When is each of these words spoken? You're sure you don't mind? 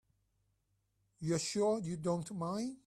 You're 1.19 1.39
sure 1.39 1.79
you 1.79 1.97
don't 1.97 2.31
mind? 2.35 2.77